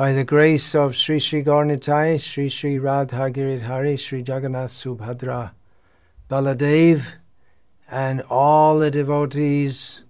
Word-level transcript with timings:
By 0.00 0.14
the 0.14 0.24
grace 0.24 0.74
of 0.74 0.96
Sri 0.96 1.18
Sri 1.18 1.44
Gaurnitai, 1.44 2.18
Sri 2.18 2.48
Sri 2.48 2.78
Radha 2.78 3.30
Giridhari, 3.30 3.98
Sri 3.98 4.20
Jagannath 4.20 4.70
Subhadra, 4.70 5.50
Baladev, 6.30 7.16
and 7.90 8.22
all 8.30 8.78
the 8.78 8.90
devotees 8.90 10.02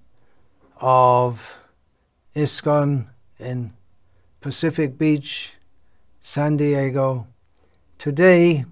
of 0.81 1.57
ISKCON 2.37 3.09
in 3.41 3.73
Pacific 4.41 4.97
Beach, 4.97 5.55
San 6.21 6.57
Diego. 6.57 7.27
Today, 7.99 8.67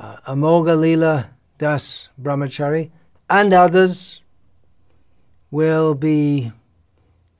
uh, 0.00 0.16
Amogha 0.26 0.76
Lila 0.76 1.30
Das 1.58 2.08
Brahmachari 2.20 2.90
and 3.30 3.54
others 3.54 4.20
will 5.52 5.94
be 5.94 6.50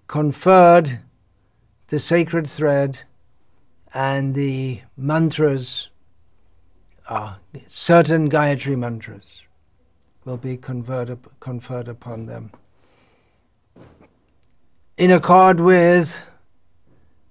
conferred 0.06 1.00
the 1.88 1.98
sacred 1.98 2.46
thread 2.46 3.02
and 3.94 4.34
the 4.34 4.82
mantras, 4.96 5.88
uh, 7.08 7.34
certain 7.66 8.30
Gayatri 8.30 8.78
mantras, 8.78 9.42
will 10.24 10.36
be 10.36 10.56
conferred, 10.56 11.18
conferred 11.40 11.88
upon 11.88 12.26
them. 12.26 12.52
In 14.98 15.10
accord 15.10 15.60
with 15.60 16.20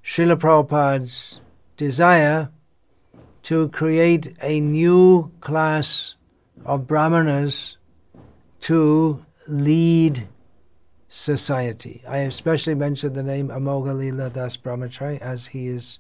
Srila 0.04 0.38
Prabhupada's 0.38 1.40
desire 1.76 2.50
to 3.44 3.70
create 3.70 4.36
a 4.42 4.60
new 4.60 5.32
class 5.42 6.16
of 6.66 6.88
brahmanas 6.88 7.78
to 8.62 9.24
lead 9.48 10.28
society. 11.18 12.04
I 12.08 12.20
especially 12.20 12.76
mentioned 12.76 13.16
the 13.16 13.24
name 13.24 13.48
Amogha 13.48 13.98
Lila 13.98 14.30
Das 14.30 14.56
Brahmachari 14.56 15.18
as 15.20 15.48
he 15.48 15.68
is 15.68 15.98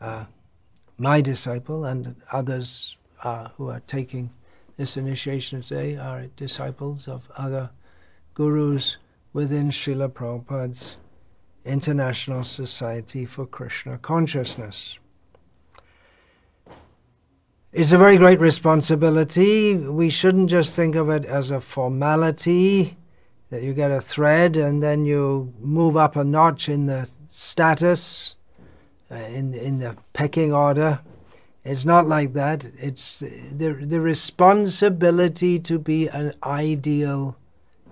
uh, 0.00 0.24
my 0.98 1.20
disciple 1.20 1.84
and 1.84 2.16
others 2.32 2.96
uh, 3.22 3.50
who 3.56 3.68
are 3.68 3.80
taking 3.86 4.30
this 4.76 4.96
initiation 4.96 5.62
today 5.62 5.96
are 5.96 6.26
disciples 6.34 7.06
of 7.06 7.30
other 7.36 7.70
gurus 8.34 8.96
within 9.32 9.68
Srila 9.70 10.08
Prabhupada's 10.08 10.96
International 11.64 12.42
Society 12.42 13.26
for 13.26 13.46
Krishna 13.46 13.96
Consciousness. 13.98 14.98
It's 17.72 17.92
a 17.92 17.98
very 17.98 18.16
great 18.16 18.40
responsibility. 18.40 19.76
We 19.76 20.10
shouldn't 20.10 20.50
just 20.50 20.74
think 20.74 20.96
of 20.96 21.10
it 21.10 21.24
as 21.24 21.52
a 21.52 21.60
formality 21.60 22.96
that 23.50 23.62
you 23.62 23.72
get 23.72 23.90
a 23.90 24.00
thread 24.00 24.56
and 24.56 24.82
then 24.82 25.04
you 25.04 25.54
move 25.60 25.96
up 25.96 26.16
a 26.16 26.24
notch 26.24 26.68
in 26.68 26.86
the 26.86 27.10
status, 27.28 28.36
uh, 29.10 29.14
in, 29.14 29.54
in 29.54 29.78
the 29.78 29.96
pecking 30.12 30.52
order. 30.52 31.00
It's 31.64 31.84
not 31.84 32.06
like 32.06 32.32
that. 32.34 32.66
It's 32.78 33.18
the, 33.18 33.72
the 33.72 34.00
responsibility 34.00 35.58
to 35.60 35.78
be 35.78 36.08
an 36.08 36.32
ideal 36.42 37.36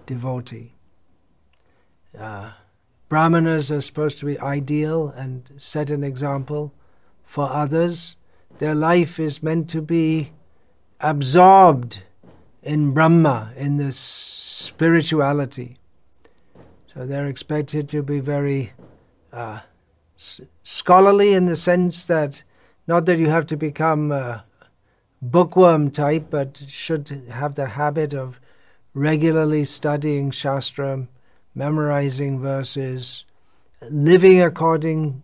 devotee. 0.07 0.73
Uh, 2.19 2.53
Brahmanas 3.09 3.71
are 3.71 3.81
supposed 3.81 4.19
to 4.19 4.27
be 4.27 4.39
ideal 4.41 5.09
and 5.09 5.51
set 5.59 5.91
an 5.91 6.03
example 6.03 6.73
for 7.23 7.51
others. 7.51 8.17
Their 8.59 8.75
life 8.75 9.21
is 9.21 9.43
meant 9.43 9.69
to 9.71 9.83
be 9.83 10.33
absorbed 11.01 12.03
in 12.63 12.93
Brahma, 12.93 13.53
in 13.57 13.77
this 13.77 13.97
spirituality. 14.57 15.77
So 16.87 17.05
they're 17.05 17.27
expected 17.27 17.89
to 17.91 18.03
be 18.03 18.21
very 18.21 18.73
uh, 19.31 19.61
s- 20.17 20.41
scholarly 20.63 21.35
in 21.35 21.45
the 21.45 21.57
sense 21.57 22.07
that 22.07 22.43
not 22.87 23.05
that 23.05 23.19
you 23.19 23.29
have 23.29 23.47
to 23.49 23.57
become 23.57 24.11
a 24.13 24.45
bookworm 25.21 25.91
type, 25.91 26.29
but 26.31 26.65
should 26.69 27.09
have 27.29 27.55
the 27.55 27.67
habit 27.67 28.15
of 28.15 28.41
regularly 28.95 29.65
studying 29.67 30.31
Shastra, 30.31 31.07
memorizing 31.55 32.41
verses, 32.41 33.27
living 33.91 34.41
according 34.41 35.21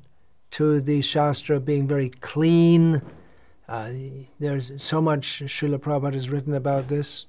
to 0.50 0.78
the 0.80 1.00
Shastra, 1.00 1.58
being 1.58 1.88
very 1.88 2.10
clean. 2.10 3.00
Uh, 3.66 3.90
there's 4.38 4.72
so 4.76 5.00
much 5.00 5.42
Srila 5.44 5.78
Prabhupada 5.78 6.14
has 6.14 6.28
written 6.28 6.52
about 6.52 6.88
this. 6.88 7.24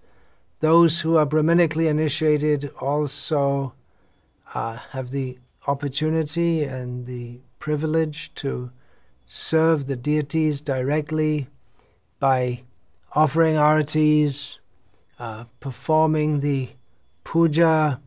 Those 0.63 1.01
who 1.01 1.17
are 1.17 1.25
Brahminically 1.25 1.89
initiated 1.89 2.71
also 2.79 3.73
uh, 4.53 4.77
have 4.91 5.11
the 5.11 5.39
opportunity 5.67 6.63
and 6.63 7.05
the 7.05 7.41
privilege 7.59 8.33
to 8.35 8.71
serve 9.25 9.87
the 9.87 9.97
deities 9.97 10.61
directly 10.61 11.47
by 12.17 12.63
offering 13.11 13.55
aratis, 13.55 14.59
uh, 15.19 15.43
performing 15.59 16.39
the 16.39 16.69
puja, 17.25 17.99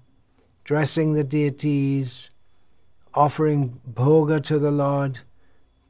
dressing 0.65 1.13
the 1.13 1.25
deities, 1.25 2.31
offering 3.13 3.83
bhoga 3.87 4.43
to 4.45 4.59
the 4.59 4.71
Lord, 4.71 5.21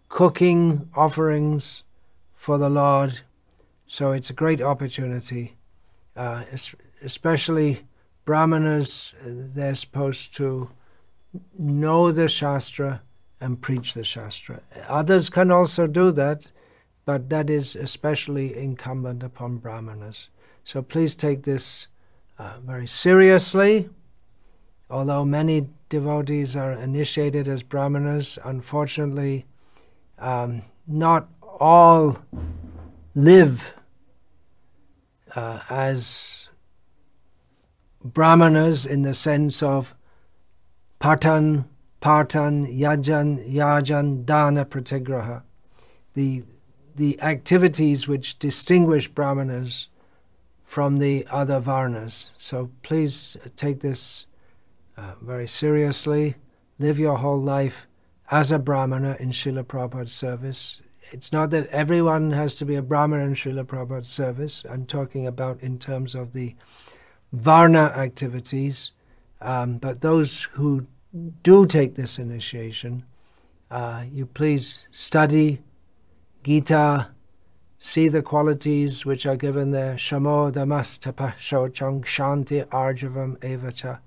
cooking 0.09 0.91
offerings 0.97 1.85
for 2.35 2.59
the 2.59 2.69
Lord. 2.69 3.21
So 3.87 4.11
it's 4.11 4.31
a 4.31 4.41
great 4.43 4.61
opportunity 4.61 5.57
uh, 6.17 6.45
especially 7.03 7.81
brahmanas, 8.25 9.15
they're 9.25 9.75
supposed 9.75 10.35
to 10.37 10.71
know 11.59 12.13
the 12.13 12.29
Shastra 12.29 13.03
and 13.41 13.61
preach 13.61 13.95
the 13.95 14.05
Shastra. 14.05 14.63
Others 14.89 15.31
can 15.31 15.51
also 15.51 15.87
do 15.87 16.11
that, 16.13 16.51
but 17.05 17.29
that 17.31 17.51
is 17.51 17.77
especially 17.77 18.57
incumbent 18.57 19.23
upon 19.23 19.59
brahmanas. 19.59 20.31
So 20.65 20.83
please 20.83 21.15
take 21.15 21.45
this 21.45 21.89
uh, 22.39 22.59
very 22.65 22.89
seriously. 22.89 23.89
Although 24.91 25.25
many 25.25 25.69
devotees 25.89 26.57
are 26.57 26.73
initiated 26.73 27.49
as 27.49 27.63
brahmanas, 27.63 28.39
unfortunately, 28.45 29.47
um, 30.19 30.63
not 30.87 31.29
all 31.61 32.19
live 33.15 33.75
uh, 35.37 35.61
as 35.69 36.49
brahmanas 38.03 38.87
in 38.87 39.03
the 39.03 39.15
sense 39.15 39.63
of 39.63 39.95
patan, 40.99 41.67
partan, 42.01 42.67
yajan, 42.77 43.53
yajan, 43.53 44.25
dana, 44.25 44.65
pratigraha, 44.65 45.43
the 46.15 46.43
the 46.95 47.21
activities 47.21 48.09
which 48.09 48.39
distinguish 48.39 49.07
brahmanas 49.07 49.89
from 50.65 50.99
the 50.99 51.27
other 51.31 51.61
varnas. 51.61 52.31
So 52.37 52.71
please 52.83 53.37
take 53.55 53.81
this 53.81 54.27
uh, 54.97 55.13
very 55.21 55.47
seriously. 55.47 56.37
Live 56.79 56.99
your 56.99 57.19
whole 57.19 57.41
life 57.41 57.87
as 58.31 58.51
a 58.51 58.59
brahmana 58.59 59.17
in 59.21 59.29
Srila 59.29 59.65
Prabhupada's 59.65 60.13
service 60.13 60.81
it's 61.13 61.33
not 61.33 61.51
that 61.51 61.67
everyone 61.69 62.33
has 62.33 62.55
to 62.57 62.65
be 62.65 62.75
a 62.75 62.83
Brahmin 62.83 63.21
in 63.21 63.35
Srila 63.35 63.65
Prabhupada's 63.65 64.09
service. 64.09 64.65
I'm 64.69 64.87
talking 64.87 65.27
about 65.27 65.61
in 65.61 65.79
terms 65.79 66.15
of 66.15 66.33
the 66.33 66.55
Varna 67.33 67.93
activities. 67.97 68.93
Um, 69.41 69.79
but 69.79 70.01
those 70.01 70.45
who 70.55 70.87
do 71.43 71.67
take 71.67 71.95
this 71.95 72.19
initiation, 72.19 73.05
uh, 73.71 74.05
you 74.11 74.27
please 74.27 74.87
study 74.91 75.61
Gita, 76.43 77.09
see 77.79 78.09
the 78.09 78.23
qualities 78.23 79.05
which 79.05 79.27
are 79.27 79.37
given 79.37 79.71
there. 79.71 79.95
Shamo 79.95 80.53
damas 80.53 80.99
tapah 80.99 81.35
shochang 81.35 82.03
shanti 82.05 82.65
arjavam 82.69 83.37
evacha 83.39 84.01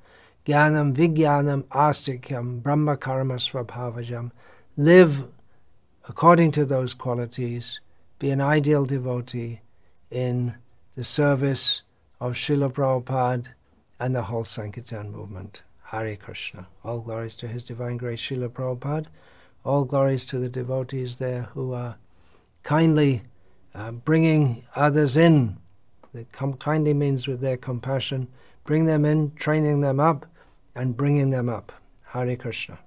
jnanam 0.46 0.96
vijnanam 0.96 1.64
astikyam 1.64 2.62
brahma 2.62 2.98
karma 2.98 3.36
svabhavajam. 3.36 4.32
Live 4.78 5.28
according 6.08 6.52
to 6.52 6.66
those 6.66 6.94
qualities, 6.94 7.82
be 8.20 8.30
an 8.30 8.42
ideal 8.42 8.86
devotee 8.86 9.62
in 10.10 10.56
the 10.96 11.04
service 11.04 11.84
of 12.20 12.34
Srila 12.34 12.72
Prabhupada 12.72 13.50
and 14.00 14.16
the 14.16 14.24
whole 14.24 14.44
Sankirtan 14.44 15.12
movement. 15.12 15.64
Hare 15.86 16.16
Krishna. 16.16 16.68
All 16.84 17.00
glories 17.00 17.36
to 17.38 17.48
His 17.48 17.64
Divine 17.64 17.98
Grace 17.98 18.22
Srila 18.22 18.50
Prabhupada. 18.50 19.08
All 19.64 19.86
glories 19.86 20.26
to 20.26 20.38
the 20.38 20.50
devotees 20.50 21.18
there 21.18 21.44
who 21.54 21.74
are 21.74 21.98
kindly 22.64 23.24
uh, 23.74 23.92
bringing 23.92 24.64
others 24.76 25.18
in. 25.18 25.58
The 26.14 26.26
com- 26.26 26.54
kindly 26.54 26.94
means 26.94 27.28
with 27.28 27.42
their 27.42 27.58
compassion. 27.58 28.28
Bring 28.66 28.86
them 28.86 29.06
in, 29.06 29.32
training 29.36 29.82
them 29.82 30.00
up, 30.00 30.26
and 30.76 30.96
bringing 30.96 31.30
them 31.32 31.50
up. 31.50 31.72
Hare 32.04 32.36
Krishna. 32.36 32.80